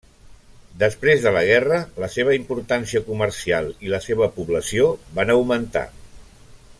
Després 0.83 1.19
de 1.25 1.33
la 1.35 1.43
guerra, 1.49 1.77
la 2.05 2.09
seva 2.15 2.33
importància 2.39 3.03
comercial 3.11 3.69
i 3.89 3.93
la 3.95 4.03
seva 4.09 4.33
població 4.39 4.89
van 5.21 5.35
augmentar. 5.39 5.89